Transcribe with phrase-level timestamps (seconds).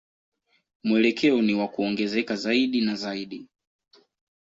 [0.83, 3.47] Mwelekeo ni wa kuongezeka zaidi na zaidi.